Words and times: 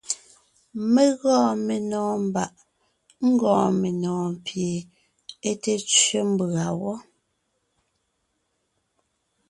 Mé 0.93 1.03
gɔɔn 1.21 1.55
menɔ̀ɔn 1.67 2.17
mbàʼ 2.29 2.51
ńgɔɔn 3.29 3.69
menɔ̀ɔn 3.81 4.33
pie 4.45 4.77
é 5.49 5.51
té 5.61 5.73
tsẅé 5.87 6.19
mbʉ̀a 6.31 6.67
wɔ́. 6.81 6.97